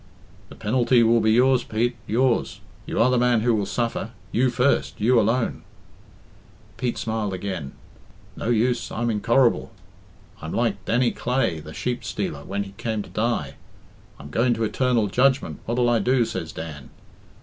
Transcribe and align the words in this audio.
"The 0.49 0.55
penalty 0.55 1.03
will 1.03 1.21
be 1.21 1.31
yours, 1.31 1.63
Pete 1.63 1.95
yours. 2.07 2.59
You 2.87 2.99
are 2.99 3.11
the 3.11 3.19
man 3.19 3.41
who 3.41 3.53
will 3.53 3.67
suffer 3.67 4.13
you 4.31 4.49
first 4.49 4.99
you 4.99 5.19
alone." 5.19 5.61
Pete 6.77 6.97
smiled 6.97 7.35
again. 7.35 7.73
"No 8.35 8.49
use 8.49 8.91
I'm 8.91 9.09
incorr'iblê. 9.09 9.69
I'm 10.41 10.53
like 10.53 10.83
Dan 10.85 11.01
ny 11.01 11.11
Clae, 11.11 11.63
the 11.63 11.75
sheep 11.75 12.03
stealer, 12.03 12.43
when 12.43 12.63
he 12.63 12.71
came 12.77 13.03
to 13.03 13.11
die. 13.11 13.57
'I'm 14.19 14.31
going 14.31 14.55
to 14.55 14.63
eternal 14.63 15.05
judgment 15.05 15.59
what'll 15.67 15.87
I 15.87 15.99
do?' 15.99 16.25
says 16.25 16.51
Dan. 16.51 16.89